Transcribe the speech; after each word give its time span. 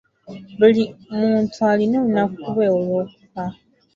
Buli 0.59 0.83
muntu 1.17 1.55
alina 1.69 1.97
olunaku 2.03 2.39
lwe 2.53 2.65
olw'okufa. 2.75 3.45